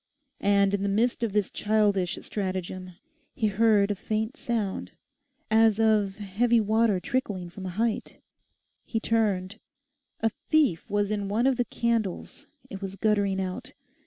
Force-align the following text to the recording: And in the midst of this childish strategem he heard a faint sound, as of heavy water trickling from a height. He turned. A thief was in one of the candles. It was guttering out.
And 0.39 0.73
in 0.73 0.81
the 0.81 0.89
midst 0.89 1.21
of 1.21 1.31
this 1.31 1.51
childish 1.51 2.15
strategem 2.23 2.93
he 3.35 3.45
heard 3.49 3.91
a 3.91 3.95
faint 3.95 4.35
sound, 4.35 4.93
as 5.51 5.79
of 5.79 6.15
heavy 6.15 6.59
water 6.59 6.99
trickling 6.99 7.51
from 7.51 7.67
a 7.67 7.77
height. 7.77 8.17
He 8.83 8.99
turned. 8.99 9.59
A 10.21 10.29
thief 10.49 10.89
was 10.89 11.11
in 11.11 11.27
one 11.27 11.45
of 11.45 11.57
the 11.57 11.65
candles. 11.65 12.47
It 12.67 12.81
was 12.81 12.95
guttering 12.95 13.39
out. 13.39 13.73